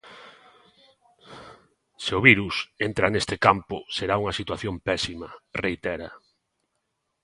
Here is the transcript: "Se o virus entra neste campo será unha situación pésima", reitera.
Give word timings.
"Se 2.03 2.11
o 2.17 2.23
virus 2.29 2.55
entra 2.87 3.07
neste 3.13 3.35
campo 3.45 3.77
será 3.95 4.13
unha 4.21 4.37
situación 4.39 4.75
pésima", 4.87 5.29
reitera. 5.63 6.09